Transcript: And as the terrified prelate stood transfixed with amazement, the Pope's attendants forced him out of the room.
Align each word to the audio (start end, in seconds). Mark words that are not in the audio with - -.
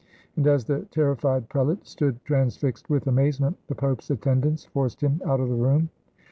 And 0.35 0.47
as 0.47 0.65
the 0.65 0.87
terrified 0.89 1.47
prelate 1.47 1.85
stood 1.85 2.25
transfixed 2.25 2.89
with 2.89 3.05
amazement, 3.05 3.57
the 3.67 3.75
Pope's 3.75 4.09
attendants 4.09 4.65
forced 4.65 5.01
him 5.03 5.21
out 5.25 5.39
of 5.39 5.47
the 5.49 5.53
room. 5.53 5.91